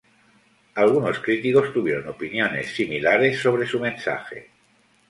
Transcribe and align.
Algunos 0.73 1.19
críticos 1.19 1.71
tuvieron 1.71 2.07
opiniones 2.07 2.71
similares 2.73 3.39
sobre 3.39 3.67
su 3.67 3.79
mensaje. 3.79 4.49